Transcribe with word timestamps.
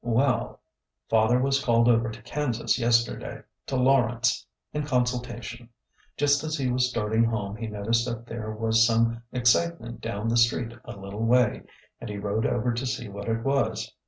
''Well,— 0.19 0.61
father 1.11 1.39
was 1.39 1.63
called 1.63 1.87
over 1.87 2.09
to 2.09 2.23
Kansas 2.23 2.79
yesterday— 2.79 3.43
to 3.67 3.75
Lawrence— 3.75 4.47
in 4.73 4.83
consultation. 4.83 5.69
Just 6.17 6.43
as 6.43 6.57
he 6.57 6.71
was 6.71 6.89
starting 6.89 7.25
home 7.25 7.55
he 7.57 7.67
noticed 7.67 8.07
that 8.07 8.25
there 8.25 8.49
was 8.49 8.83
some 8.83 9.21
excitement 9.31 10.01
down 10.01 10.27
the 10.27 10.37
street 10.37 10.73
a 10.85 10.97
little 10.97 11.23
way, 11.23 11.61
and 11.99 12.09
he 12.09 12.17
rode 12.17 12.47
over 12.47 12.73
to 12.73 12.85
see 12.87 13.09
what 13.09 13.29
it 13.29 13.43
was. 13.43 13.93